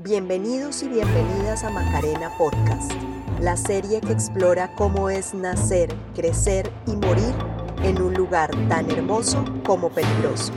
[0.00, 2.92] Bienvenidos y bienvenidas a Macarena Podcast,
[3.40, 7.34] la serie que explora cómo es nacer, crecer y morir
[7.82, 10.52] en un lugar tan hermoso como peligroso.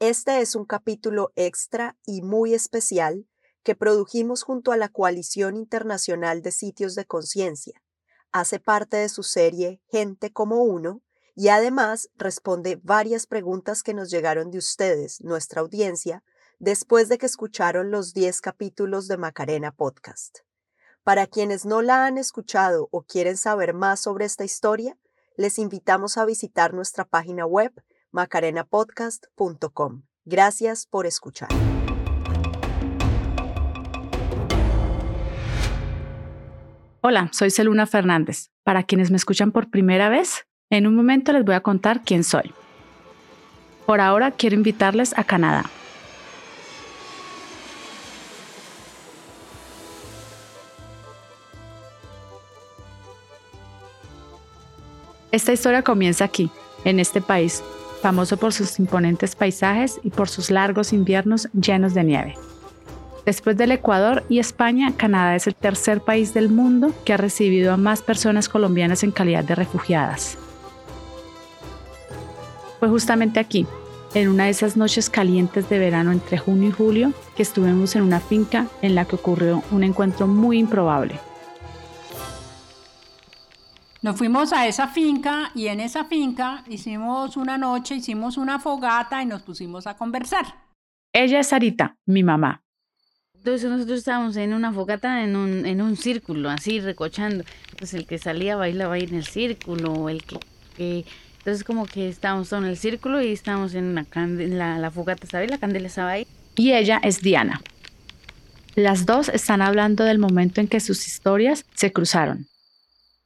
[0.00, 3.26] Este es un capítulo extra y muy especial
[3.62, 7.82] que produjimos junto a la Coalición Internacional de Sitios de Conciencia
[8.32, 11.02] hace parte de su serie Gente como Uno
[11.34, 16.22] y además responde varias preguntas que nos llegaron de ustedes, nuestra audiencia,
[16.58, 20.40] después de que escucharon los 10 capítulos de Macarena Podcast.
[21.02, 24.96] Para quienes no la han escuchado o quieren saber más sobre esta historia,
[25.36, 27.72] les invitamos a visitar nuestra página web
[28.12, 30.02] macarenapodcast.com.
[30.24, 31.48] Gracias por escuchar.
[37.04, 38.52] Hola, soy Celuna Fernández.
[38.62, 42.22] Para quienes me escuchan por primera vez, en un momento les voy a contar quién
[42.22, 42.52] soy.
[43.86, 45.64] Por ahora quiero invitarles a Canadá.
[55.32, 56.52] Esta historia comienza aquí,
[56.84, 57.64] en este país,
[58.00, 62.51] famoso por sus imponentes paisajes y por sus largos inviernos llenos de nieve.
[63.24, 67.72] Después del Ecuador y España, Canadá es el tercer país del mundo que ha recibido
[67.72, 70.36] a más personas colombianas en calidad de refugiadas.
[72.80, 73.64] Fue justamente aquí,
[74.14, 78.02] en una de esas noches calientes de verano entre junio y julio, que estuvimos en
[78.02, 81.14] una finca en la que ocurrió un encuentro muy improbable.
[84.02, 89.22] Nos fuimos a esa finca y en esa finca hicimos una noche, hicimos una fogata
[89.22, 90.44] y nos pusimos a conversar.
[91.12, 92.64] Ella es Sarita, mi mamá,
[93.44, 97.42] entonces nosotros estábamos en una fogata en un, en un círculo, así recochando.
[97.76, 100.22] Pues el que salía bailaba ahí en el círculo, el
[100.78, 101.04] que,
[101.38, 105.38] entonces como que estábamos todos en el círculo y estábamos en la, la, la fogata
[105.38, 106.26] ahí, la candela estaba ahí.
[106.54, 107.60] Y ella es Diana.
[108.76, 112.46] Las dos están hablando del momento en que sus historias se cruzaron.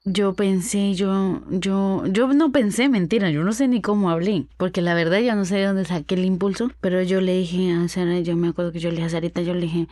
[0.08, 4.80] Yo pensé, yo, yo, yo no pensé, mentira, yo no sé ni cómo hablé, porque
[4.80, 7.88] la verdad ya no sé de dónde saqué el impulso, pero yo le dije a
[7.88, 9.88] Sara, yo me acuerdo que yo le dije a Sarita, yo le dije,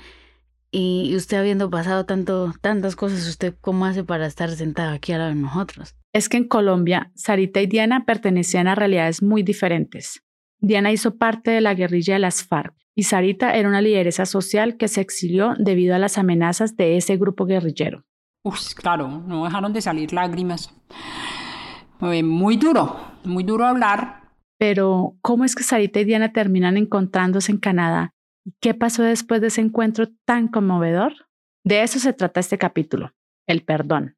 [0.70, 5.19] y usted habiendo pasado tanto, tantas cosas, ¿usted cómo hace para estar sentada aquí a
[5.19, 5.97] lado de nosotros?
[6.12, 10.22] Es que en Colombia, Sarita y Diana pertenecían a realidades muy diferentes.
[10.60, 14.76] Diana hizo parte de la guerrilla de las FARC y Sarita era una lideresa social
[14.76, 18.04] que se exilió debido a las amenazas de ese grupo guerrillero.
[18.44, 20.71] Uf, claro, no dejaron de salir lágrimas.
[21.99, 24.21] muy duro, muy duro hablar.
[24.59, 28.12] Pero, ¿cómo es que Sarita y Diana terminan encontrándose en Canadá?
[28.44, 31.15] ¿Y qué pasó después de ese encuentro tan conmovedor?
[31.65, 33.15] De eso se trata este capítulo,
[33.47, 34.16] el perdón.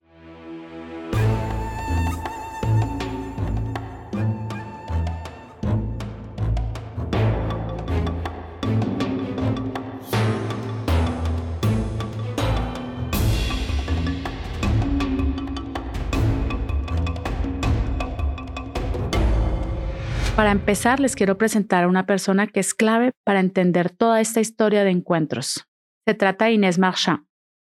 [20.36, 24.38] Para empezar, les quiero presentar a una persona que es clave para entender toda esta
[24.38, 25.64] historia de encuentros.
[26.06, 27.20] Se trata de Inés Marchand.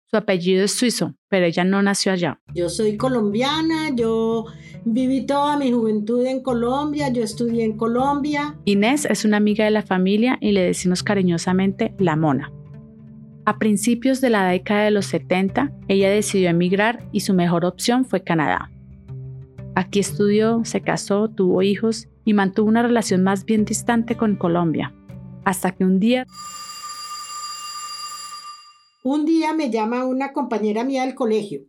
[0.09, 2.41] Su apellido es suizo, pero ella no nació allá.
[2.55, 4.45] Yo soy colombiana, yo
[4.85, 8.57] viví toda mi juventud en Colombia, yo estudié en Colombia.
[8.65, 12.51] Inés es una amiga de la familia y le decimos cariñosamente la mona.
[13.45, 18.03] A principios de la década de los 70, ella decidió emigrar y su mejor opción
[18.03, 18.71] fue Canadá.
[19.75, 24.93] Aquí estudió, se casó, tuvo hijos y mantuvo una relación más bien distante con Colombia,
[25.45, 26.25] hasta que un día...
[29.03, 31.63] Un día me llama una compañera mía del colegio,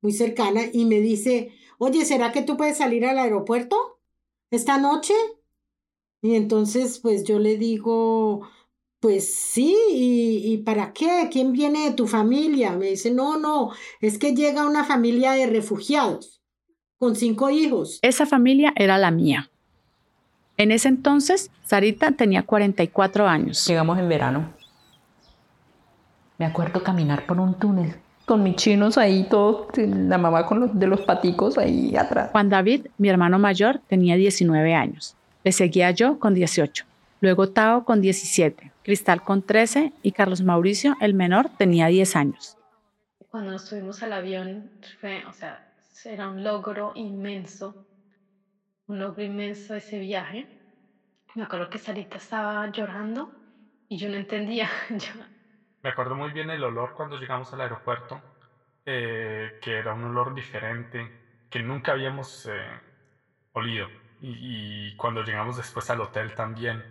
[0.00, 4.00] muy cercana, y me dice, oye, ¿será que tú puedes salir al aeropuerto
[4.50, 5.14] esta noche?
[6.22, 8.48] Y entonces, pues yo le digo,
[9.00, 11.28] pues sí, ¿y, ¿y, para qué?
[11.30, 12.72] ¿Quién viene de tu familia?
[12.72, 16.42] Me dice, no, no, es que llega una familia de refugiados
[16.98, 17.98] con cinco hijos.
[18.02, 19.50] Esa familia era la mía.
[20.60, 23.66] En ese entonces, Sarita tenía 44 años.
[23.66, 24.52] Llegamos en verano.
[26.36, 27.94] Me acuerdo caminar por un túnel
[28.26, 32.28] con mis chinos ahí, todos, la mamá con los de los paticos ahí atrás.
[32.32, 35.16] Juan David, mi hermano mayor, tenía 19 años.
[35.44, 36.84] Le seguía yo con 18.
[37.22, 42.58] Luego Tao con 17, Cristal con 13 y Carlos Mauricio, el menor, tenía 10 años.
[43.30, 44.68] Cuando nos subimos al avión,
[45.00, 45.72] fue, o sea,
[46.04, 47.86] era un logro inmenso
[48.90, 50.46] un logro inmenso ese viaje.
[51.36, 53.30] Me acuerdo que Sarita estaba llorando
[53.88, 54.68] y yo no entendía.
[55.82, 58.20] Me acuerdo muy bien el olor cuando llegamos al aeropuerto.
[58.86, 61.12] eh, que era un olor diferente,
[61.48, 62.80] que nunca habíamos eh,
[63.52, 63.88] olido.
[64.22, 66.82] Y, cuando llegamos después al hotel también,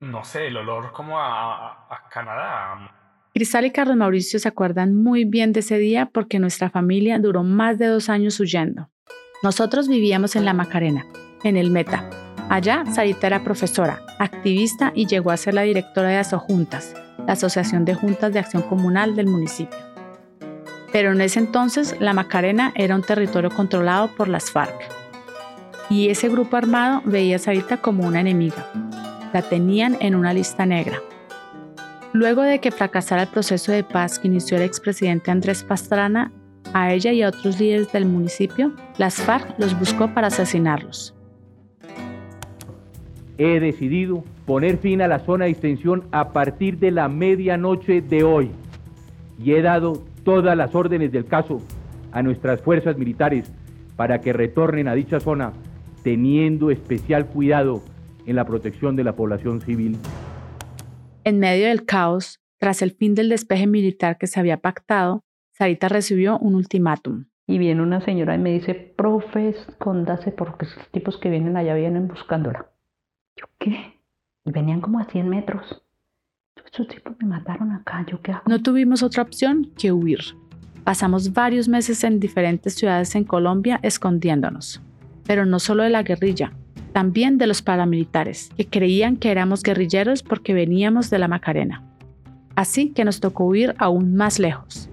[0.00, 2.90] no sé, el olor como a, a Canadá.
[3.34, 7.42] Cristal y Carlos Mauricio se acuerdan muy bien de ese día porque nuestra familia duró
[7.42, 8.90] más de dos años huyendo.
[9.46, 11.06] Nosotros vivíamos en La Macarena,
[11.44, 12.10] en el Meta.
[12.48, 17.84] Allá, Sarita era profesora, activista y llegó a ser la directora de Asojuntas, la Asociación
[17.84, 19.78] de Juntas de Acción Comunal del municipio.
[20.90, 24.74] Pero en ese entonces, La Macarena era un territorio controlado por las FARC.
[25.90, 28.68] Y ese grupo armado veía a Sarita como una enemiga.
[29.32, 30.98] La tenían en una lista negra.
[32.12, 36.32] Luego de que fracasara el proceso de paz que inició el expresidente Andrés Pastrana,
[36.74, 41.14] a ella y a otros líderes del municipio, las FARC los buscó para asesinarlos.
[43.38, 48.24] He decidido poner fin a la zona de extensión a partir de la medianoche de
[48.24, 48.50] hoy
[49.38, 51.60] y he dado todas las órdenes del caso
[52.12, 53.52] a nuestras fuerzas militares
[53.96, 55.52] para que retornen a dicha zona
[56.02, 57.82] teniendo especial cuidado
[58.26, 59.98] en la protección de la población civil.
[61.24, 65.25] En medio del caos, tras el fin del despeje militar que se había pactado,
[65.58, 67.24] Sarita recibió un ultimátum.
[67.46, 71.74] Y viene una señora y me dice, profe, escóndase porque esos tipos que vienen allá
[71.74, 72.66] vienen buscándola.
[73.36, 73.94] ¿Yo qué?
[74.44, 75.82] Y venían como a 100 metros.
[76.70, 78.42] Esos tipos me mataron acá, ¿yo qué hago?
[78.46, 80.20] No tuvimos otra opción que huir.
[80.84, 84.82] Pasamos varios meses en diferentes ciudades en Colombia escondiéndonos.
[85.24, 86.52] Pero no solo de la guerrilla,
[86.92, 91.82] también de los paramilitares, que creían que éramos guerrilleros porque veníamos de la Macarena.
[92.56, 94.90] Así que nos tocó huir aún más lejos,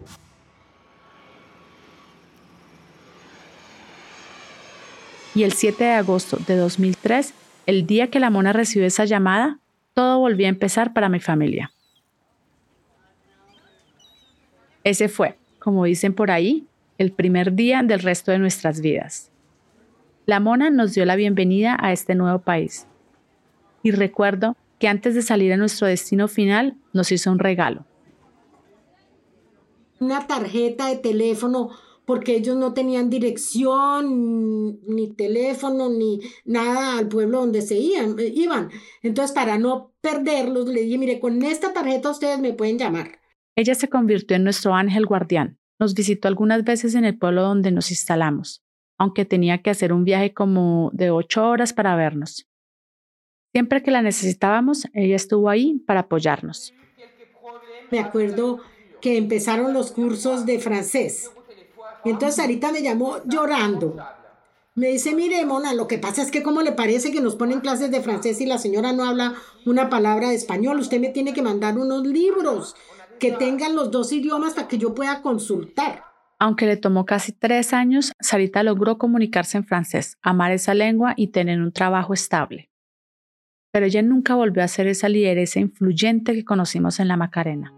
[5.36, 7.34] y el 7 de agosto de 2003,
[7.66, 9.60] el día que la mona recibió esa llamada,
[9.94, 11.72] todo volvió a empezar para mi familia.
[14.84, 19.32] Ese fue, como dicen por ahí, el primer día del resto de nuestras vidas.
[20.26, 22.88] La mona nos dio la bienvenida a este nuevo país.
[23.82, 27.86] Y recuerdo que antes de salir a nuestro destino final nos hizo un regalo.
[30.00, 31.72] Una tarjeta de teléfono
[32.06, 38.20] porque ellos no tenían dirección, ni teléfono, ni nada al pueblo donde se iban.
[38.20, 38.70] Eh, iban.
[39.02, 43.20] Entonces, para no perderlos, le dije, mire, con esta tarjeta ustedes me pueden llamar.
[43.56, 45.60] Ella se convirtió en nuestro ángel guardián.
[45.80, 48.64] Nos visitó algunas veces en el pueblo donde nos instalamos,
[48.98, 52.48] aunque tenía que hacer un viaje como de ocho horas para vernos.
[53.54, 56.74] Siempre que la necesitábamos, ella estuvo ahí para apoyarnos.
[57.92, 58.62] Me acuerdo
[59.02, 61.30] que empezaron los cursos de francés
[62.06, 63.96] y entonces Sarita me llamó llorando.
[64.76, 67.60] Me dice, mire, Mona, lo que pasa es que como le parece que nos ponen
[67.60, 69.36] clases de francés y la señora no habla
[69.66, 72.76] una palabra de español, usted me tiene que mandar unos libros
[73.20, 76.04] que tengan los dos idiomas para que yo pueda consultar.
[76.40, 81.28] Aunque le tomó casi tres años, Sarita logró comunicarse en francés, amar esa lengua y
[81.28, 82.72] tener un trabajo estable.
[83.72, 87.74] Pero ella nunca volvió a ser esa lideresa influyente que conocimos en la Macarena.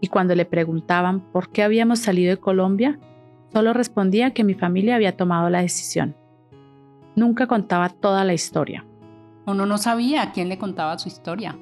[0.00, 2.98] Y cuando le preguntaban por qué habíamos salido de Colombia,
[3.52, 6.16] Solo respondía que mi familia había tomado la decisión.
[7.16, 8.84] Nunca contaba toda la historia.
[9.46, 11.58] Uno no sabía a quién le contaba su historia.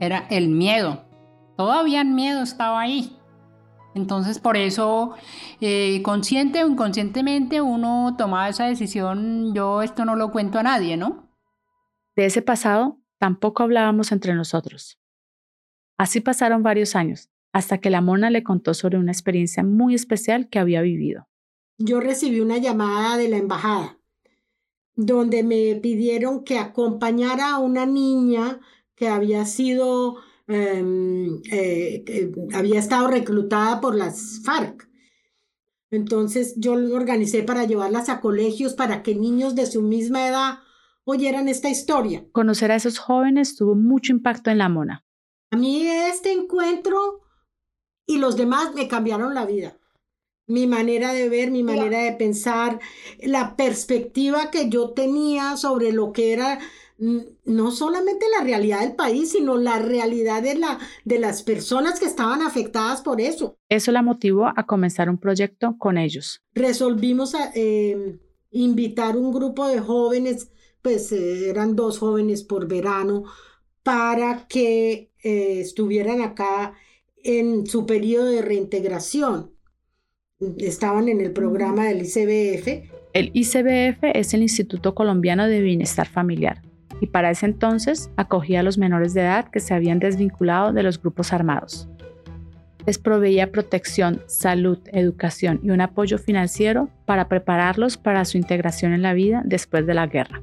[0.00, 1.04] Era el miedo.
[1.56, 3.16] Todavía el miedo estaba ahí.
[3.94, 5.14] Entonces, por eso,
[5.60, 10.96] eh, consciente o inconscientemente, uno tomaba esa decisión, yo esto no lo cuento a nadie,
[10.96, 11.28] ¿no?
[12.14, 14.98] De ese pasado tampoco hablábamos entre nosotros.
[15.98, 20.48] Así pasaron varios años, hasta que la mona le contó sobre una experiencia muy especial
[20.48, 21.28] que había vivido.
[21.76, 23.98] Yo recibí una llamada de la embajada
[24.98, 28.58] donde me pidieron que acompañara a una niña
[28.96, 30.16] que había sido,
[30.48, 34.88] em, eh, había estado reclutada por las FARC.
[35.92, 40.58] Entonces yo lo organicé para llevarlas a colegios para que niños de su misma edad
[41.04, 42.26] oyeran esta historia.
[42.32, 45.04] Conocer a esos jóvenes tuvo mucho impacto en la mona.
[45.50, 47.20] A mí este encuentro
[48.06, 49.78] y los demás me cambiaron la vida.
[50.46, 52.80] Mi manera de ver, mi manera de pensar,
[53.20, 56.58] la perspectiva que yo tenía sobre lo que era
[56.98, 62.06] no solamente la realidad del país, sino la realidad de, la, de las personas que
[62.06, 63.56] estaban afectadas por eso.
[63.68, 66.42] Eso la motivó a comenzar un proyecto con ellos.
[66.54, 68.18] Resolvimos eh,
[68.50, 70.50] invitar un grupo de jóvenes,
[70.82, 73.24] pues eh, eran dos jóvenes por verano,
[73.88, 76.74] para que eh, estuvieran acá
[77.24, 79.52] en su periodo de reintegración.
[80.58, 82.92] Estaban en el programa del ICBF.
[83.14, 86.60] El ICBF es el Instituto Colombiano de Bienestar Familiar
[87.00, 90.82] y para ese entonces acogía a los menores de edad que se habían desvinculado de
[90.82, 91.88] los grupos armados.
[92.84, 99.00] les proveía protección, salud, educación y un apoyo financiero para prepararlos para su integración en
[99.00, 100.42] la vida después de la guerra.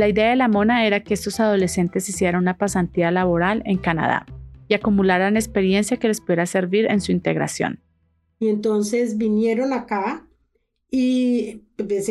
[0.00, 4.24] La idea de la mona era que estos adolescentes hicieran una pasantía laboral en Canadá
[4.66, 7.82] y acumularan experiencia que les pudiera servir en su integración.
[8.38, 10.26] Y entonces vinieron acá
[10.90, 12.10] y pues,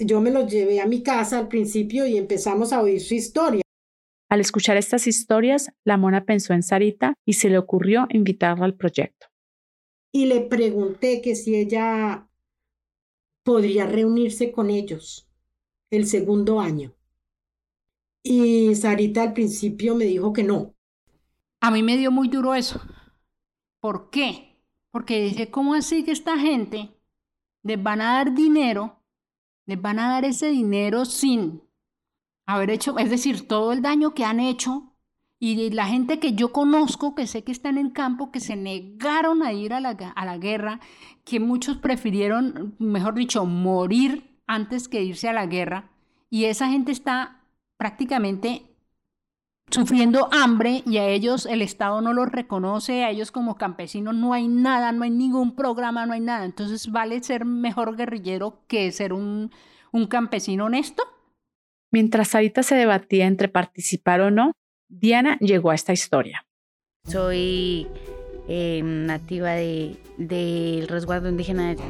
[0.00, 3.62] yo me los llevé a mi casa al principio y empezamos a oír su historia.
[4.28, 8.74] Al escuchar estas historias, la mona pensó en Sarita y se le ocurrió invitarla al
[8.74, 9.28] proyecto.
[10.12, 12.28] Y le pregunté que si ella
[13.42, 15.26] podría reunirse con ellos
[15.90, 16.95] el segundo año.
[18.28, 20.74] Y Sarita al principio me dijo que no.
[21.60, 22.80] A mí me dio muy duro eso.
[23.78, 24.60] ¿Por qué?
[24.90, 26.90] Porque dije, ¿cómo así que esta gente
[27.62, 29.00] les van a dar dinero?
[29.66, 31.62] Les van a dar ese dinero sin
[32.46, 34.96] haber hecho, es decir, todo el daño que han hecho
[35.38, 38.56] y la gente que yo conozco, que sé que está en el campo, que se
[38.56, 40.80] negaron a ir a la, a la guerra,
[41.24, 45.92] que muchos prefirieron, mejor dicho, morir antes que irse a la guerra,
[46.28, 47.35] y esa gente está
[47.78, 48.62] prácticamente
[49.70, 54.32] sufriendo hambre y a ellos el Estado no los reconoce, a ellos como campesinos no
[54.32, 56.44] hay nada, no hay ningún programa, no hay nada.
[56.44, 59.50] Entonces, ¿vale ser mejor guerrillero que ser un,
[59.92, 61.02] un campesino honesto?
[61.92, 64.52] Mientras Sarita se debatía entre participar o no,
[64.88, 66.46] Diana llegó a esta historia.
[67.04, 67.86] Soy
[68.48, 71.82] eh, nativa del de, resguardo indígena de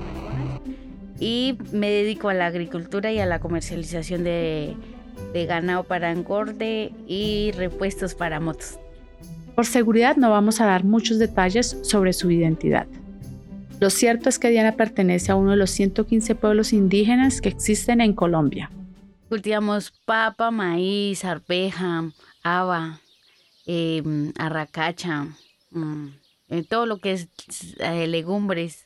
[1.19, 4.77] y me dedico a la agricultura y a la comercialización de,
[5.33, 8.79] de ganado para engorde y repuestos para motos.
[9.55, 12.87] Por seguridad no vamos a dar muchos detalles sobre su identidad.
[13.81, 18.01] Lo cierto es que Diana pertenece a uno de los 115 pueblos indígenas que existen
[18.01, 18.71] en Colombia.
[19.29, 22.11] Cultivamos papa, maíz, arveja,
[22.43, 23.01] haba,
[23.67, 25.27] em, arracacha,
[25.71, 26.07] mm,
[26.49, 27.29] eh, todo lo que es
[27.79, 28.85] eh, legumbres,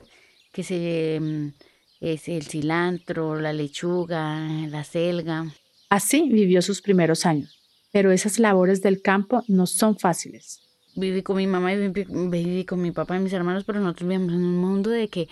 [0.52, 1.52] que se, em,
[2.00, 5.46] es el cilantro, la lechuga, la selga.
[5.90, 7.60] Así vivió sus primeros años,
[7.92, 10.60] pero esas labores del campo no son fáciles.
[10.94, 14.32] Viví con mi mamá y viví, con mi papá y mis hermanos, pero nosotros vivíamos
[14.32, 15.28] en un mundo de que,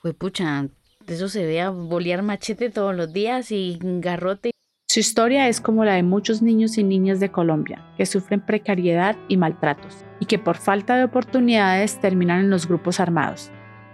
[0.00, 0.68] fue pucha,
[1.06, 4.50] eso se ve a bolear machete todos los días y garrote.
[4.86, 9.16] Su historia es como la de muchos niños y niñas de Colombia, que sufren precariedad
[9.28, 13.50] y maltratos, y que por falta de oportunidades terminan en los grupos armados.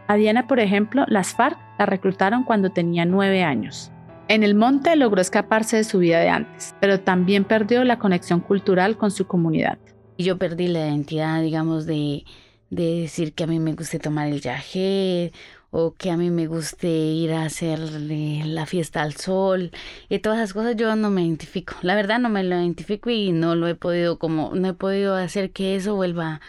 [0.08, 3.92] A Diana, por ejemplo, las FARC la reclutaron cuando tenía nueve años.
[4.28, 8.40] En el monte logró escaparse de su vida de antes, pero también perdió la conexión
[8.40, 9.78] cultural con su comunidad.
[10.18, 12.24] Yo perdí la identidad, digamos, de,
[12.68, 15.32] de decir que a mí me gusta tomar el yagé
[15.70, 19.70] o que a mí me guste ir a hacer la fiesta al sol
[20.10, 21.74] y todas esas cosas yo no me identifico.
[21.80, 25.14] La verdad no me lo identifico y no lo he podido como no he podido
[25.14, 26.42] hacer que eso vuelva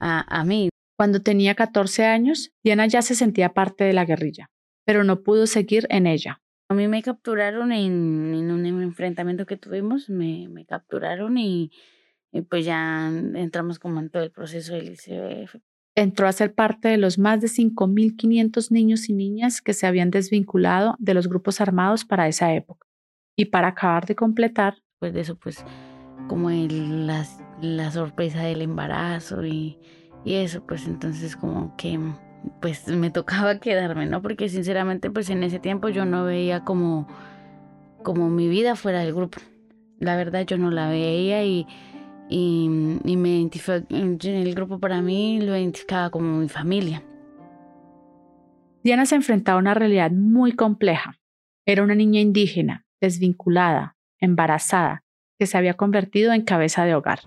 [0.00, 0.68] a, a mí.
[0.96, 4.50] Cuando tenía 14 años, Diana ya se sentía parte de la guerrilla,
[4.84, 6.40] pero no pudo seguir en ella.
[6.68, 11.70] A mí me capturaron en, en un enfrentamiento que tuvimos, me, me capturaron y,
[12.48, 15.56] pues ya entramos como en todo el proceso del ICBF
[15.94, 20.10] entró a ser parte de los más de 5.500 niños y niñas que se habían
[20.10, 22.86] desvinculado de los grupos armados para esa época.
[23.36, 25.64] Y para acabar de completar, pues de eso, pues
[26.28, 27.26] como el, la,
[27.60, 29.78] la, sorpresa del embarazo y,
[30.24, 31.98] y eso, pues entonces como que
[32.60, 34.22] pues me tocaba quedarme, ¿no?
[34.22, 37.08] Porque sinceramente pues en ese tiempo yo no veía como,
[38.02, 39.38] como mi vida fuera del grupo.
[39.98, 41.66] La verdad yo no la veía y
[42.28, 47.02] y, me identificaba, el grupo para mí lo identificaba como mi familia.
[48.82, 51.18] Diana se enfrentaba a una realidad muy compleja.
[51.66, 55.04] Era una niña indígena, desvinculada, embarazada,
[55.38, 57.20] que se había convertido en cabeza de hogar.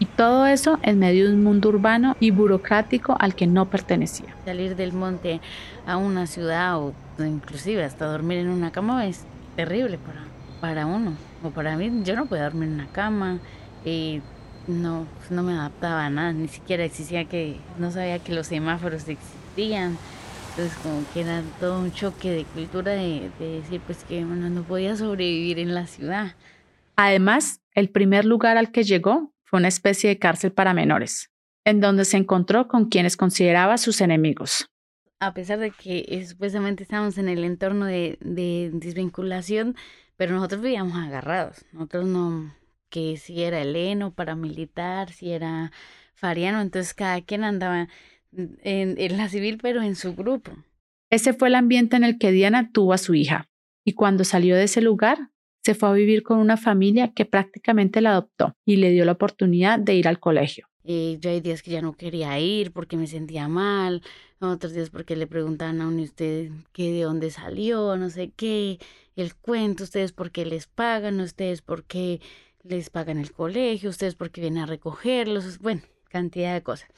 [0.00, 4.34] Y todo eso en medio de un mundo urbano y burocrático al que no pertenecía.
[4.44, 5.40] Salir del monte
[5.86, 10.24] a una ciudad o inclusive hasta dormir en una cama es terrible para,
[10.60, 11.12] para uno.
[11.44, 13.38] O para mí, yo no puedo dormir en una cama,
[13.84, 14.20] y
[14.66, 19.08] no, no me adaptaba a nada, ni siquiera existía que, no sabía que los semáforos
[19.08, 19.96] existían.
[20.50, 24.96] Entonces como que era todo un choque de cultura de, decir pues que no podía
[24.96, 26.34] sobrevivir en la ciudad.
[26.96, 31.30] Además, el primer lugar al que llegó fue una especie de cárcel para menores,
[31.64, 34.66] en donde se encontró con quienes consideraba sus enemigos.
[35.18, 39.74] A pesar de que supuestamente estábamos en el entorno de, de desvinculación,
[40.16, 42.54] pero nosotros vivíamos agarrados, nosotros no,
[42.90, 45.72] que si era heleno, paramilitar, si era
[46.14, 47.88] fariano, entonces cada quien andaba
[48.32, 50.52] en, la civil, pero en su grupo.
[51.10, 53.48] Ese fue el ambiente en el que Diana tuvo a su hija,
[53.84, 55.30] y cuando salió de ese lugar,
[55.62, 59.12] se fue a vivir con una familia que prácticamente la adoptó y le dio la
[59.12, 60.66] oportunidad de ir al colegio.
[60.84, 64.02] Eh, yo hay días que ya no quería ir porque me sentía mal,
[64.40, 68.78] otros días porque le preguntaban a uno usted qué de dónde salió, no sé qué,
[69.14, 72.20] el cuento, ustedes por qué les pagan, ustedes por qué
[72.62, 76.88] les pagan el colegio, ustedes por qué vienen a recogerlos, bueno, cantidad de cosas.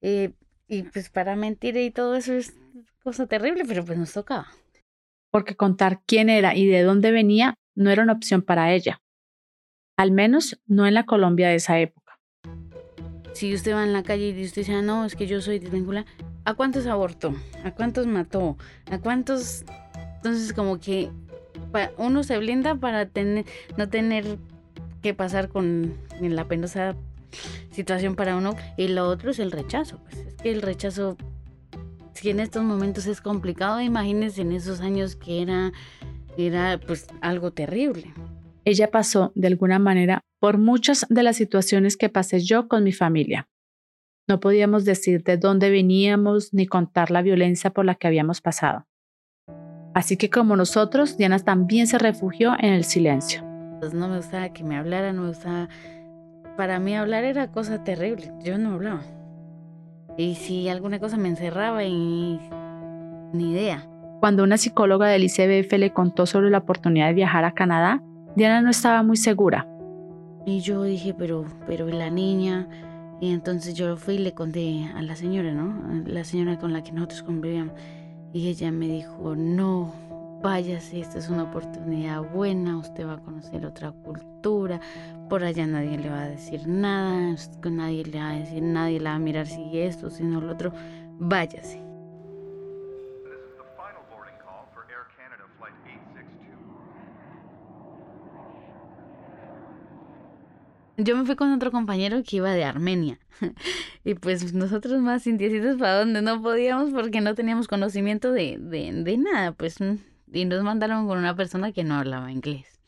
[0.00, 0.32] Eh,
[0.66, 2.54] y pues para mentir y todo eso es
[3.02, 4.48] cosa terrible, pero pues nos tocaba.
[5.30, 9.00] Porque contar quién era y de dónde venía no era una opción para ella.
[9.96, 12.18] Al menos no en la Colombia de esa época.
[13.32, 15.60] Si usted va en la calle y usted dice, ah, no, es que yo soy
[15.60, 16.04] desvinculada,
[16.44, 17.34] ¿a cuántos abortó?
[17.62, 18.56] ¿A cuántos mató?
[18.90, 19.64] ¿A cuántos?
[20.16, 21.10] Entonces como que
[21.96, 23.44] uno se blinda para tener,
[23.76, 24.38] no tener
[25.00, 26.96] que pasar con la penosa
[27.70, 28.56] situación para uno.
[28.76, 29.98] Y lo otro es el rechazo.
[30.02, 31.16] Pues es que el rechazo,
[32.12, 35.72] si en estos momentos es complicado, imagínense en esos años que era,
[36.46, 38.12] era pues algo terrible.
[38.64, 42.92] Ella pasó de alguna manera por muchas de las situaciones que pasé yo con mi
[42.92, 43.48] familia.
[44.28, 48.86] No podíamos decir de dónde veníamos ni contar la violencia por la que habíamos pasado.
[49.94, 53.42] Así que como nosotros, Diana también se refugió en el silencio.
[53.80, 55.68] Pues no me gustaba que me hablaran, no me gustaba...
[56.56, 59.02] Para mí hablar era cosa terrible, yo no hablaba.
[60.16, 62.38] Y si alguna cosa me encerraba y...
[63.32, 63.88] ni idea.
[64.20, 68.02] Cuando una psicóloga del ICBF le contó sobre la oportunidad de viajar a Canadá,
[68.34, 69.68] Diana no estaba muy segura.
[70.44, 72.68] Y yo dije, pero, pero la niña.
[73.20, 76.02] Y entonces yo fui y le conté a la señora, ¿no?
[76.04, 77.74] la señora con la que nosotros convivíamos.
[78.32, 79.92] Y ella me dijo, no,
[80.42, 84.80] váyase, esta es una oportunidad buena, usted va a conocer otra cultura,
[85.28, 87.36] por allá nadie le va a decir nada,
[87.70, 90.52] nadie le va a decir, nadie le va a mirar si esto, si no lo
[90.52, 90.72] otro,
[91.18, 91.87] váyase.
[101.00, 103.20] Yo me fui con otro compañero que iba de Armenia.
[104.04, 108.92] y pues nosotros más indiecitos para donde no podíamos porque no teníamos conocimiento de, de,
[108.92, 109.52] de nada.
[109.52, 109.94] Pues mm,
[110.32, 112.80] y nos mandaron con una persona que no hablaba inglés.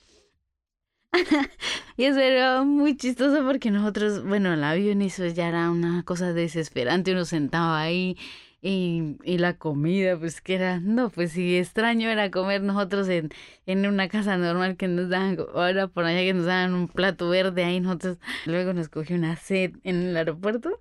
[1.97, 6.33] y eso era muy chistoso porque nosotros, bueno, el avión eso ya era una cosa
[6.33, 7.13] desesperante.
[7.13, 8.17] Uno sentaba ahí
[8.63, 13.31] y, y, la comida, pues que era, no, pues sí, extraño era comer nosotros en,
[13.65, 17.31] en una casa normal que nos daban, ahora por allá que nos daban un plato
[17.31, 20.79] verde ahí, nosotros luego nos cogió una sed en el aeropuerto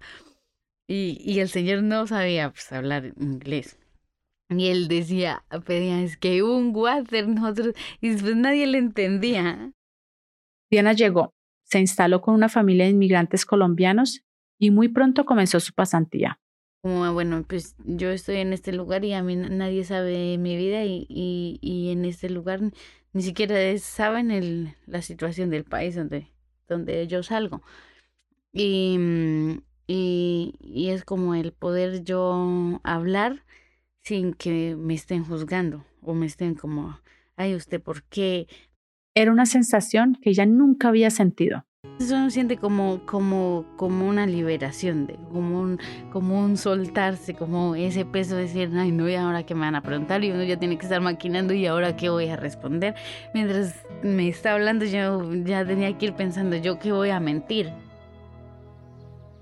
[0.87, 3.79] y, y el señor no sabía pues hablar inglés.
[4.49, 9.71] Y él decía, pedía, es que un water, nosotros, y después nadie le entendía.
[10.71, 14.23] Diana llegó, se instaló con una familia de inmigrantes colombianos
[14.57, 16.39] y muy pronto comenzó su pasantía
[16.81, 20.85] como bueno, pues yo estoy en este lugar y a mí nadie sabe mi vida
[20.85, 22.61] y, y, y en este lugar
[23.13, 26.27] ni siquiera saben el, la situación del país donde,
[26.67, 27.61] donde yo salgo.
[28.53, 33.43] Y, mm, y, y es como el poder yo hablar
[34.03, 36.99] sin que me estén juzgando o me estén como,
[37.35, 38.47] ay, usted, ¿por qué?
[39.15, 41.65] Era una sensación que ella nunca había sentido.
[41.99, 45.79] Eso uno siente como, como, como una liberación, de, como, un,
[46.13, 49.75] como un soltarse, como ese peso de decir, ay, no, y ahora que me van
[49.75, 52.95] a preguntar, y uno ya tiene que estar maquinando, y ahora qué voy a responder.
[53.33, 57.69] Mientras me está hablando, yo ya tenía que ir pensando, yo qué voy a mentir.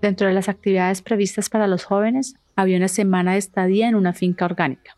[0.01, 4.13] Dentro de las actividades previstas para los jóvenes, había una semana de estadía en una
[4.13, 4.95] finca orgánica.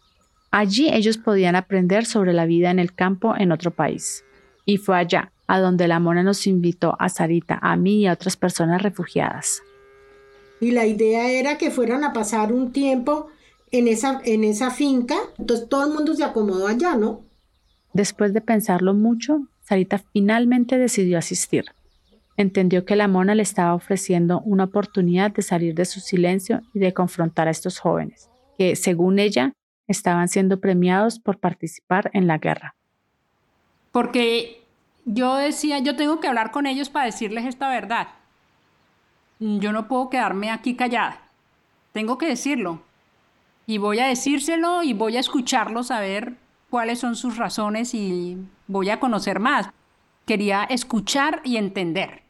[0.49, 4.23] Allí ellos podían aprender sobre la vida en el campo en otro país.
[4.65, 8.13] Y fue allá, a donde la mona nos invitó a Sarita, a mí y a
[8.13, 9.63] otras personas refugiadas.
[10.61, 13.29] Y la idea era que fueran a pasar un tiempo
[13.71, 17.23] en esa, en esa finca, entonces todo el mundo se acomodó allá, ¿no?
[17.93, 21.65] Después de pensarlo mucho, Sarita finalmente decidió asistir.
[22.37, 26.79] Entendió que la mona le estaba ofreciendo una oportunidad de salir de su silencio y
[26.79, 29.53] de confrontar a estos jóvenes, que, según ella,
[29.87, 32.75] estaban siendo premiados por participar en la guerra.
[33.91, 34.59] Porque
[35.05, 38.09] yo decía, yo tengo que hablar con ellos para decirles esta verdad.
[39.39, 41.21] Yo no puedo quedarme aquí callada.
[41.93, 42.81] Tengo que decirlo.
[43.65, 46.35] Y voy a decírselo y voy a escucharlos a ver
[46.69, 49.69] cuáles son sus razones y voy a conocer más.
[50.25, 52.23] Quería escuchar y entender.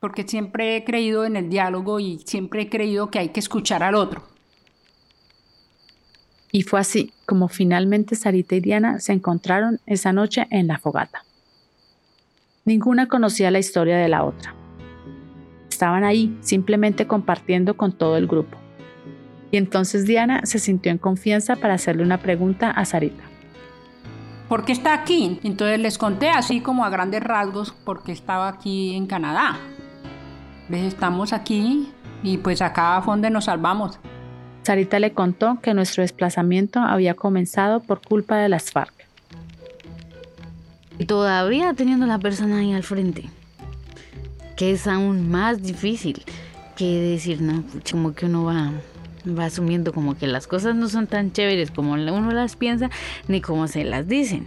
[0.00, 3.82] Porque siempre he creído en el diálogo y siempre he creído que hay que escuchar
[3.82, 4.22] al otro.
[6.52, 11.24] Y fue así como finalmente Sarita y Diana se encontraron esa noche en la fogata.
[12.68, 14.52] Ninguna conocía la historia de la otra.
[15.70, 18.58] Estaban ahí simplemente compartiendo con todo el grupo.
[19.50, 23.24] Y entonces Diana se sintió en confianza para hacerle una pregunta a Sarita.
[24.50, 25.40] ¿Por qué está aquí?
[25.44, 29.56] Entonces les conté así como a grandes rasgos por qué estaba aquí en Canadá.
[30.68, 30.82] ¿Ves?
[30.82, 31.88] Estamos aquí
[32.22, 33.98] y pues acá fue donde nos salvamos.
[34.64, 39.07] Sarita le contó que nuestro desplazamiento había comenzado por culpa de las FARC.
[41.06, 43.24] Todavía teniendo la persona ahí al frente,
[44.56, 46.24] que es aún más difícil
[46.76, 48.72] que decir, no, como que uno va,
[49.26, 52.90] va asumiendo como que las cosas no son tan chéveres como uno las piensa,
[53.28, 54.46] ni como se las dicen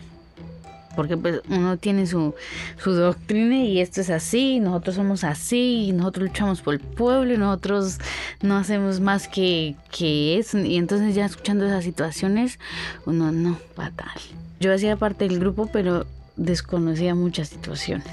[0.96, 2.36] porque pues uno tiene su,
[2.78, 7.38] su doctrina y esto es así, nosotros somos así, nosotros luchamos por el pueblo y
[7.38, 8.00] nosotros
[8.42, 10.60] no hacemos más que, que eso.
[10.60, 12.60] Y entonces ya escuchando esas situaciones,
[13.06, 14.10] uno no, fatal.
[14.60, 16.06] Yo hacía parte del grupo, pero
[16.36, 18.08] desconocía muchas situaciones,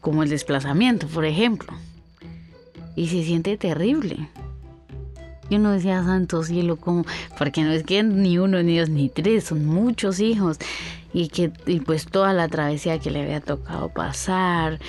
[0.00, 1.72] como el desplazamiento, por ejemplo.
[2.94, 4.28] Y se siente terrible.
[5.50, 7.04] Yo no decía, santo cielo, como,
[7.38, 10.58] porque no es que ni uno, ni dos, ni tres, son muchos hijos
[11.12, 14.80] y que y pues toda la travesía que le había tocado pasar.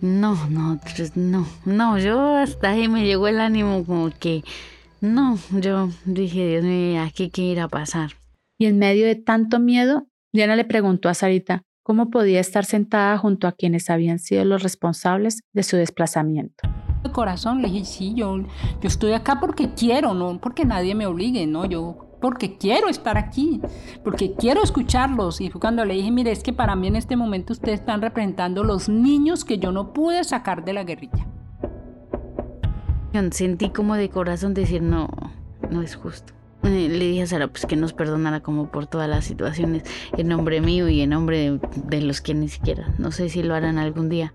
[0.00, 0.78] No, no,
[1.14, 4.44] no, no, yo hasta ahí me llegó el ánimo como que
[5.00, 8.12] no, yo dije, Dios mío, aquí qué ir a pasar.
[8.58, 13.16] Y en medio de tanto miedo, Diana le preguntó a Sarita cómo podía estar sentada
[13.18, 16.68] junto a quienes habían sido los responsables de su desplazamiento.
[17.04, 21.06] De corazón le dije, sí, yo, yo estoy acá porque quiero, no porque nadie me
[21.06, 23.60] obligue, no, yo porque quiero estar aquí,
[24.02, 25.42] porque quiero escucharlos.
[25.42, 28.00] Y fue cuando le dije, mire, es que para mí en este momento ustedes están
[28.00, 31.26] representando los niños que yo no pude sacar de la guerrilla.
[33.30, 35.10] Sentí como de corazón decir, no,
[35.70, 36.32] no es justo.
[36.64, 39.82] Eh, le dije a Sara pues que nos perdonara como por todas las situaciones
[40.16, 43.54] en nombre mío y en nombre de, los que ni siquiera, no sé si lo
[43.54, 44.32] harán algún día.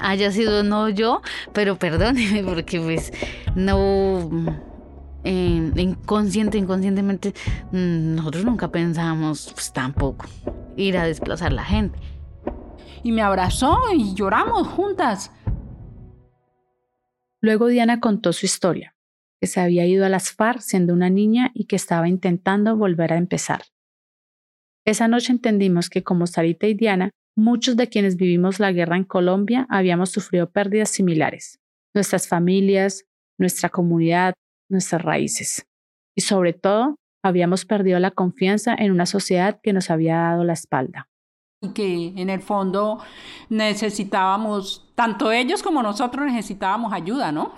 [0.00, 1.22] haya sido no yo,
[1.54, 3.12] pero perdóneme porque pues
[3.54, 4.30] no
[5.24, 7.34] inconsciente, inconscientemente,
[7.72, 10.26] mm, nosotros nunca pensábamos pues, tampoco
[10.76, 11.98] ir a desplazar la gente.
[13.02, 15.32] Y me abrazó y lloramos juntas.
[17.40, 18.94] Luego Diana contó su historia,
[19.40, 23.12] que se había ido a las FARC siendo una niña y que estaba intentando volver
[23.12, 23.62] a empezar.
[24.84, 29.04] Esa noche entendimos que como Sarita y Diana, muchos de quienes vivimos la guerra en
[29.04, 31.60] Colombia habíamos sufrido pérdidas similares.
[31.94, 33.04] Nuestras familias,
[33.38, 34.34] nuestra comunidad,
[34.70, 35.66] nuestras raíces.
[36.16, 40.52] Y sobre todo, habíamos perdido la confianza en una sociedad que nos había dado la
[40.54, 41.08] espalda.
[41.60, 42.98] Y que en el fondo
[43.48, 47.52] necesitábamos, tanto ellos como nosotros necesitábamos ayuda, ¿no?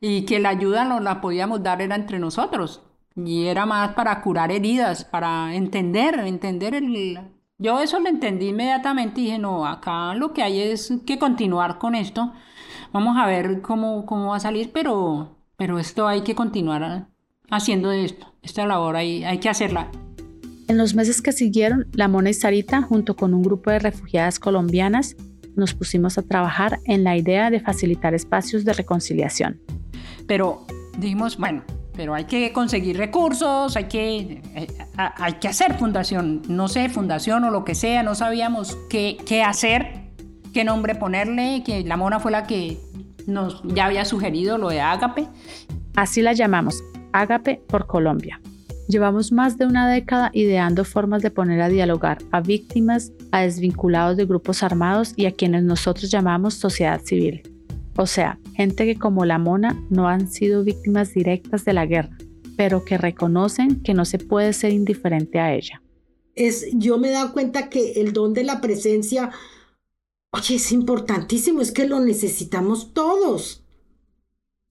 [0.00, 2.82] Y que la ayuda no la podíamos dar era entre nosotros.
[3.16, 7.18] Y era más para curar heridas, para entender, entender el...
[7.58, 11.78] Yo eso lo entendí inmediatamente y dije, no, acá lo que hay es que continuar
[11.78, 12.32] con esto.
[12.92, 17.08] Vamos a ver cómo, cómo va a salir, pero pero esto hay que continuar
[17.50, 18.32] haciendo esto.
[18.40, 19.90] Esta labor hay, hay que hacerla.
[20.68, 24.38] En los meses que siguieron, la Mona y Sarita, junto con un grupo de refugiadas
[24.38, 25.16] colombianas,
[25.56, 29.60] nos pusimos a trabajar en la idea de facilitar espacios de reconciliación.
[30.30, 30.64] Pero
[30.96, 31.64] dijimos, bueno,
[31.96, 37.42] pero hay que conseguir recursos, hay que, eh, hay, que hacer fundación, no sé, fundación
[37.42, 40.04] o lo que sea, no sabíamos qué, qué hacer,
[40.54, 42.78] qué nombre ponerle, que la Mona fue la que
[43.26, 45.26] nos ya había sugerido lo de Ágape.
[45.96, 46.80] Así la llamamos,
[47.12, 48.40] Ágape por Colombia.
[48.86, 54.16] Llevamos más de una década ideando formas de poner a dialogar a víctimas, a desvinculados
[54.16, 57.42] de grupos armados y a quienes nosotros llamamos sociedad civil.
[57.96, 62.16] O sea, gente que como la Mona no han sido víctimas directas de la guerra,
[62.56, 65.82] pero que reconocen que no se puede ser indiferente a ella.
[66.34, 69.30] Es, yo me he dado cuenta que el don de la presencia
[70.32, 73.64] Oye, es importantísimo, es que lo necesitamos todos.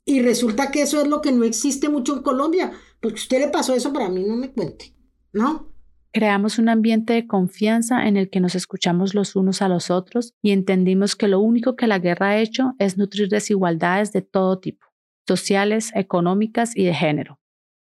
[0.06, 3.50] Y resulta que eso es lo que no existe mucho en Colombia, porque usted le
[3.50, 4.96] pasó eso, para mí no me cuente,
[5.34, 5.69] ¿no?
[6.12, 10.34] Creamos un ambiente de confianza en el que nos escuchamos los unos a los otros
[10.42, 14.60] y entendimos que lo único que la guerra ha hecho es nutrir desigualdades de todo
[14.60, 14.88] tipo,
[15.28, 17.40] sociales, económicas y de género.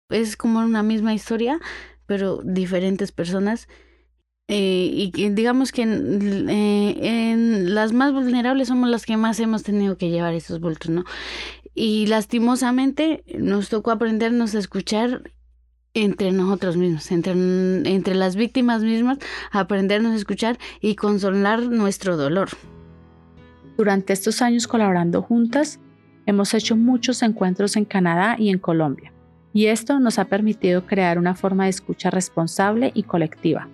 [0.08, 1.58] Es como una misma historia,
[2.06, 3.66] pero diferentes personas
[4.48, 9.96] eh, y digamos que eh, en, las más vulnerables somos las que más hemos tenido
[9.96, 11.04] que llevar esos bultos, ¿no?
[11.74, 15.22] Y lastimosamente nos tocó aprendernos a escuchar
[15.94, 19.18] entre nosotros mismos, entre, entre las víctimas mismas,
[19.50, 22.48] aprendernos a escuchar y consolar nuestro dolor.
[23.76, 25.80] Durante estos años colaborando juntas,
[26.26, 29.12] hemos hecho muchos encuentros en Canadá y en Colombia,
[29.52, 33.68] y esto nos ha permitido crear una forma de escucha responsable y colectiva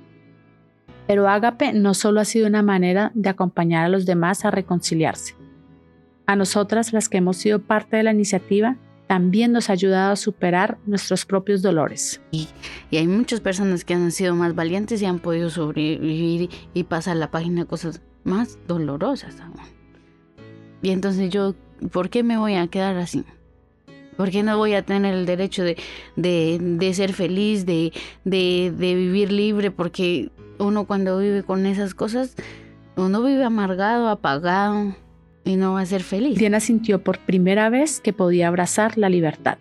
[1.09, 5.35] pero Ágape no solo ha sido una manera de acompañar a los demás a reconciliarse.
[6.27, 8.77] A nosotras, las que hemos sido parte de la iniciativa,
[9.09, 12.21] también nos ha ayudado a superar nuestros propios dolores.
[12.31, 12.49] Y,
[12.93, 17.31] hay muchas personas que han sido más valientes y han podido sobrevivir y pasar la
[17.31, 19.57] página cosas más dolorosas aún.
[20.83, 21.57] Y entonces yo
[21.91, 23.25] ¿por qué me voy a quedar así?
[24.17, 25.77] ¿Por qué no voy a tener el derecho de,
[26.17, 27.93] de, de ser feliz, de,
[28.25, 29.71] de, de vivir libre?
[29.71, 32.35] Porque uno cuando vive con esas cosas,
[32.97, 34.95] uno vive amargado, apagado
[35.49, 36.39] y no va a ser feliz.
[36.39, 39.57] Diana sintió por primera vez que podía abrazar la libertad.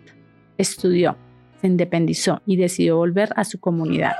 [0.58, 1.16] Estudió,
[1.60, 4.12] se independizó y decidió volver a su comunidad.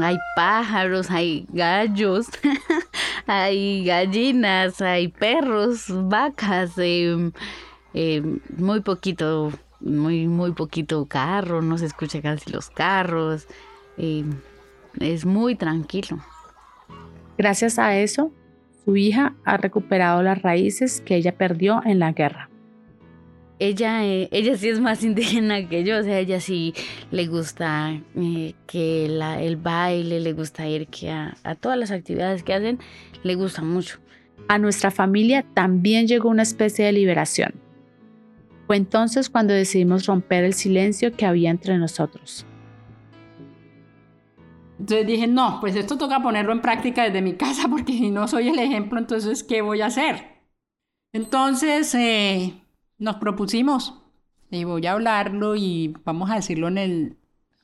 [0.00, 2.26] Hay pájaros, hay gallos,
[3.26, 7.32] hay gallinas, hay perros, vacas, eh,
[7.94, 8.22] eh,
[8.56, 13.48] muy poquito, muy, muy poquito carro, no se escucha casi los carros,
[13.96, 14.24] eh,
[15.00, 16.18] es muy tranquilo.
[17.36, 18.32] Gracias a eso,
[18.86, 22.48] su hija ha recuperado las raíces que ella perdió en la guerra.
[23.58, 26.72] Ella, eh, ella sí es más indígena que yo, o sea, ella sí
[27.10, 31.90] le gusta eh, que la, el baile, le gusta ir que a, a todas las
[31.90, 32.78] actividades que hacen,
[33.24, 33.98] le gusta mucho.
[34.46, 37.54] A nuestra familia también llegó una especie de liberación.
[38.68, 42.46] Fue entonces cuando decidimos romper el silencio que había entre nosotros.
[44.86, 48.28] Entonces dije, no, pues esto toca ponerlo en práctica desde mi casa porque si no
[48.28, 50.44] soy el ejemplo, entonces, ¿qué voy a hacer?
[51.12, 52.62] Entonces eh,
[52.96, 53.94] nos propusimos
[54.48, 57.18] y voy a hablarlo y vamos a decirlo en el...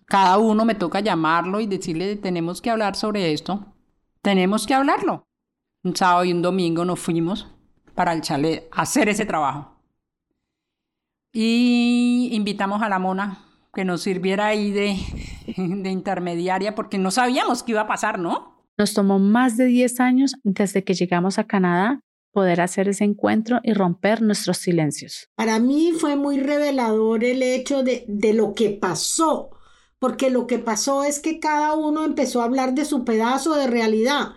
[0.06, 3.66] Cada uno me toca llamarlo y decirle, tenemos que hablar sobre esto.
[4.20, 5.28] Tenemos que hablarlo.
[5.84, 7.46] Un sábado y un domingo nos fuimos
[7.94, 9.76] para el chalet a hacer ese trabajo.
[11.32, 14.96] Y invitamos a la mona que nos sirviera ahí de,
[15.56, 18.52] de intermediaria porque no sabíamos qué iba a pasar, ¿no?
[18.78, 22.00] Nos tomó más de 10 años desde que llegamos a Canadá
[22.32, 25.28] poder hacer ese encuentro y romper nuestros silencios.
[25.36, 29.50] Para mí fue muy revelador el hecho de, de lo que pasó,
[29.98, 33.66] porque lo que pasó es que cada uno empezó a hablar de su pedazo de
[33.66, 34.32] realidad,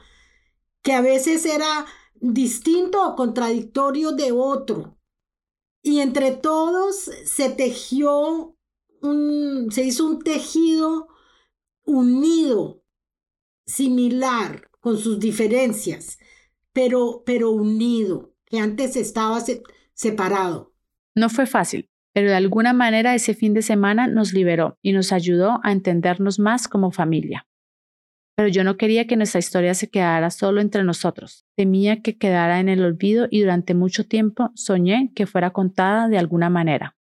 [0.84, 4.98] que a veces era distinto o contradictorio de otro.
[5.82, 8.54] Y entre todos se tejió
[9.05, 11.07] un, se hizo un tejido
[11.85, 12.83] unido,
[13.65, 16.19] similar, con sus diferencias,
[16.73, 19.63] pero, pero unido, que antes estaba se-
[19.93, 20.73] separado.
[21.15, 25.11] No fue fácil, pero de alguna manera ese fin de semana nos liberó y nos
[25.11, 27.47] ayudó a entendernos más como familia.
[28.37, 31.45] Pero yo no quería que nuestra historia se quedara solo entre nosotros.
[31.55, 36.17] Temía que quedara en el olvido y durante mucho tiempo soñé que fuera contada de
[36.17, 36.97] alguna manera.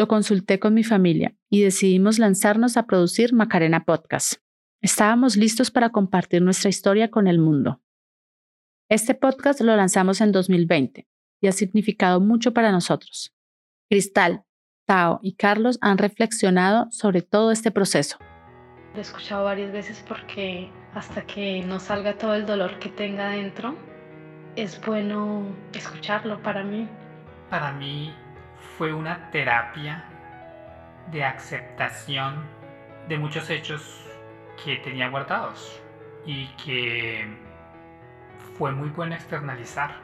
[0.00, 4.36] Lo consulté con mi familia y decidimos lanzarnos a producir Macarena Podcast.
[4.80, 7.82] Estábamos listos para compartir nuestra historia con el mundo.
[8.88, 11.06] Este podcast lo lanzamos en 2020
[11.42, 13.34] y ha significado mucho para nosotros.
[13.90, 14.42] Cristal,
[14.86, 18.16] Tao y Carlos han reflexionado sobre todo este proceso.
[18.94, 23.28] Lo he escuchado varias veces porque hasta que no salga todo el dolor que tenga
[23.28, 23.76] dentro,
[24.56, 26.88] es bueno escucharlo para mí.
[27.50, 28.14] Para mí
[28.80, 30.04] fue una terapia
[31.12, 32.46] de aceptación
[33.08, 34.06] de muchos hechos
[34.64, 35.82] que tenía guardados
[36.24, 37.28] y que
[38.56, 39.96] fue muy bueno externalizar,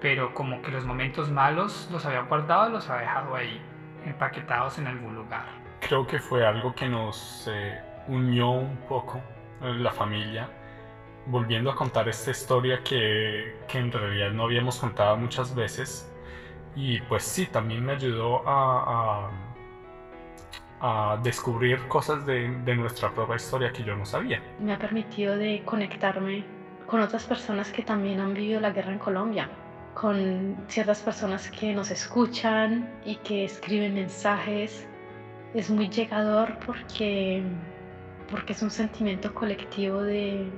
[0.00, 3.60] pero como que los momentos malos los había guardado los había dejado ahí,
[4.06, 5.46] empaquetados en algún lugar.
[5.80, 9.20] Creo que fue algo que nos eh, unió un poco,
[9.60, 10.48] eh, la familia,
[11.26, 16.08] volviendo a contar esta historia que, que en realidad no habíamos contado muchas veces.
[16.76, 19.30] Y pues sí, también me ayudó a,
[20.80, 24.40] a, a descubrir cosas de, de nuestra propia historia que yo no sabía.
[24.60, 26.44] Me ha permitido de conectarme
[26.86, 29.50] con otras personas que también han vivido la guerra en Colombia,
[29.94, 34.86] con ciertas personas que nos escuchan y que escriben mensajes.
[35.54, 37.42] Es muy llegador porque,
[38.30, 40.48] porque es un sentimiento colectivo de,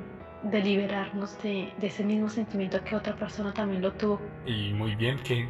[0.42, 4.20] de liberarnos de, de ese mismo sentimiento que otra persona también lo tuvo.
[4.46, 5.48] Y muy bien que,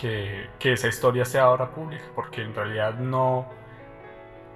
[0.00, 3.46] que, que esa historia sea ahora pública, porque en realidad no,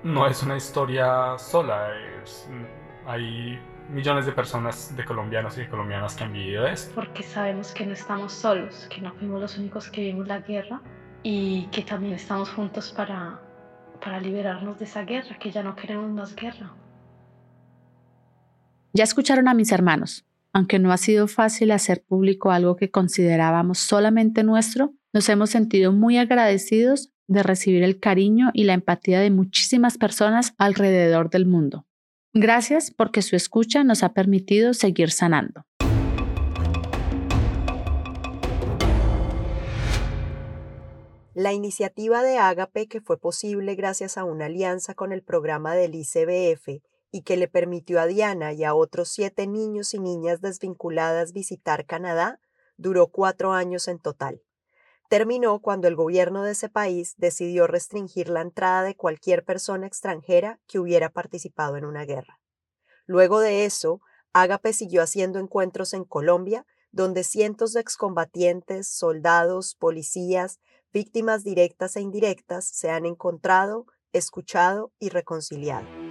[0.04, 1.88] no es una historia sola.
[2.22, 2.48] es-
[3.06, 3.58] hay
[3.90, 6.94] millones de personas, de colombianos y de colombianas que han vivido esto.
[6.94, 10.80] porque sabemos que no estamos solos, que no fuimos los únicos que vimos la guerra
[11.24, 13.40] y que también estamos juntos para,
[14.00, 16.72] para liberarnos de esa guerra, que ya no queremos más guerra.
[18.92, 20.24] Ya escucharon a mis hermanos.
[20.54, 25.92] Aunque no ha sido fácil hacer público algo que considerábamos solamente nuestro, nos hemos sentido
[25.92, 31.86] muy agradecidos de recibir el cariño y la empatía de muchísimas personas alrededor del mundo.
[32.34, 35.66] Gracias porque su escucha nos ha permitido seguir sanando.
[41.34, 45.94] La iniciativa de Ágape, que fue posible gracias a una alianza con el programa del
[45.94, 51.32] ICBF y que le permitió a Diana y a otros siete niños y niñas desvinculadas
[51.32, 52.40] visitar Canadá,
[52.76, 54.42] duró cuatro años en total.
[55.12, 60.58] Terminó cuando el gobierno de ese país decidió restringir la entrada de cualquier persona extranjera
[60.66, 62.40] que hubiera participado en una guerra.
[63.04, 64.00] Luego de eso,
[64.32, 70.60] Ágape siguió haciendo encuentros en Colombia, donde cientos de excombatientes, soldados, policías,
[70.94, 76.01] víctimas directas e indirectas se han encontrado, escuchado y reconciliado.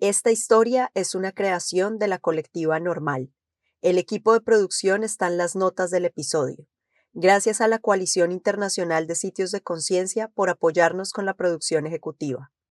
[0.00, 3.34] Esta historia es una creación de la colectiva Normal.
[3.82, 6.66] El equipo de producción está en las notas del episodio.
[7.12, 12.50] Gracias a la Coalición Internacional de Sitios de Conciencia por apoyarnos con la producción ejecutiva.